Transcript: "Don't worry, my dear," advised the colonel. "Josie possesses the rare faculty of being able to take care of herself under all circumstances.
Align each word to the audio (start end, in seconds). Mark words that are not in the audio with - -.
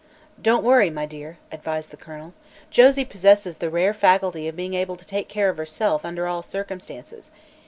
"Don't 0.41 0.63
worry, 0.63 0.89
my 0.89 1.05
dear," 1.05 1.37
advised 1.51 1.91
the 1.91 1.95
colonel. 1.95 2.33
"Josie 2.71 3.05
possesses 3.05 3.57
the 3.57 3.69
rare 3.69 3.93
faculty 3.93 4.47
of 4.47 4.55
being 4.55 4.73
able 4.73 4.97
to 4.97 5.05
take 5.05 5.27
care 5.29 5.47
of 5.49 5.57
herself 5.57 6.03
under 6.03 6.25
all 6.25 6.41
circumstances. 6.41 7.31